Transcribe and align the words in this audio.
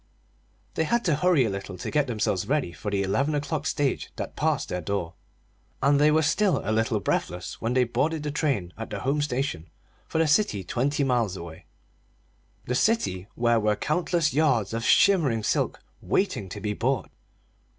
They 0.73 0.85
had 0.85 1.05
to 1.05 1.15
hurry 1.15 1.45
a 1.45 1.49
little 1.51 1.77
to 1.77 1.91
get 1.91 2.07
themselves 2.07 2.47
ready 2.47 2.71
for 2.73 2.89
the 2.89 3.03
eleven 3.03 3.35
o'clock 3.35 3.67
stage 3.67 4.09
that 4.15 4.35
passed 4.35 4.69
their 4.69 4.81
door; 4.81 5.13
and 5.79 5.99
they 6.01 6.09
were 6.09 6.23
still 6.23 6.59
a 6.63 6.71
little 6.71 6.99
breathless 6.99 7.61
when 7.61 7.75
they 7.75 7.83
boarded 7.83 8.23
the 8.23 8.31
train 8.31 8.73
at 8.79 8.89
the 8.89 9.01
home 9.01 9.21
station 9.21 9.69
for 10.07 10.17
the 10.17 10.25
city 10.27 10.63
twenty 10.63 11.03
miles 11.03 11.37
away 11.37 11.65
the 12.65 12.73
city 12.73 13.27
where 13.35 13.59
were 13.59 13.75
countless 13.75 14.33
yards 14.33 14.73
of 14.73 14.83
shimmering 14.83 15.43
silk 15.43 15.79
waiting 16.01 16.49
to 16.49 16.59
be 16.59 16.73
bought. 16.73 17.11